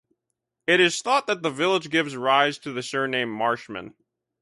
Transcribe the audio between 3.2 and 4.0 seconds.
Marshman.